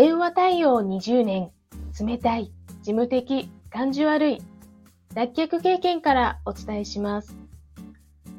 [0.00, 1.50] 電話対応20年、
[2.00, 4.42] 冷たい、事務的、感じ悪い、
[5.12, 7.36] 脱却経験からお伝えします。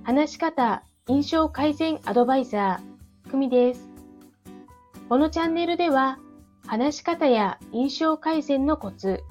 [0.02, 3.88] 話し方、印象改善アドバイザー、久美です。
[5.08, 6.18] このチャンネルでは、
[6.66, 9.22] 話し方や印象改善のコツ、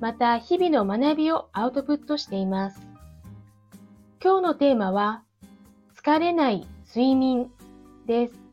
[0.00, 2.80] また日々の学びをアウトプットしています。
[4.24, 5.22] 今日のテーマは、
[6.02, 7.50] 疲れない睡眠
[8.06, 8.47] です。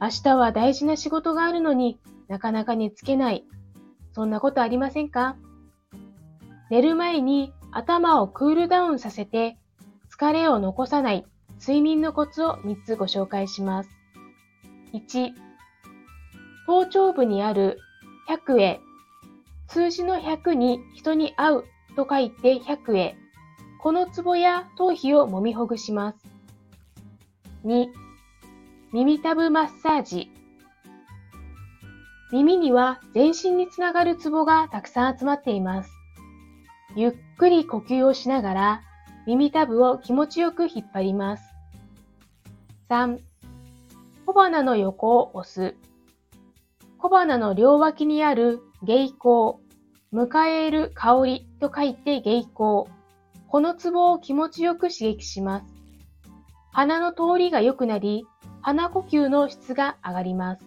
[0.00, 1.98] 明日は大事な仕事があるのに
[2.28, 3.44] なかなか寝つけない。
[4.12, 5.36] そんなことありませんか？
[6.70, 9.58] 寝る前に頭をクールダウンさせて
[10.10, 11.26] 疲れを残さない
[11.60, 13.90] 睡眠のコツを3つご紹介します。
[14.92, 15.32] 1、
[16.66, 17.78] 頭頂部にある
[18.28, 18.80] 100へ、
[19.68, 21.64] 数字の100に人に会う
[21.96, 23.16] と書いて100へ、
[23.80, 26.18] このツボや頭皮を揉みほぐします。
[27.64, 27.88] 2、
[28.94, 30.30] 耳たぶマッサージ。
[32.30, 35.90] 耳には全身につながるツボがたくさん集まっています。
[36.94, 38.82] ゆっくり呼吸をしながら
[39.26, 41.42] 耳たぶを気持ちよく引っ張ります。
[42.88, 43.18] 3.
[44.26, 45.74] 小鼻の横を押す。
[46.98, 49.58] 小鼻の両脇にある芸口、
[50.12, 52.86] 迎える香りと書いて芸口。
[53.48, 55.74] このツボを気持ちよく刺激します。
[56.70, 58.24] 鼻の通りが良くなり、
[58.66, 60.64] 鼻呼吸の質が上がります。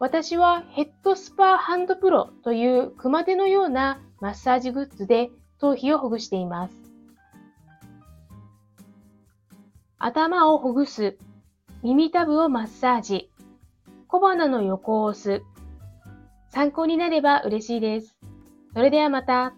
[0.00, 6.74] 私はヘッドスパーハンドプロという熊手のようなマッサージグッズで頭皮をほぐしています。
[9.98, 11.16] 頭をほぐす、
[11.84, 13.30] 耳たぶをマッサージ、
[14.08, 15.44] 小鼻の横を押す。
[16.50, 18.16] 参考になれば嬉しいです。
[18.74, 19.54] それではまた。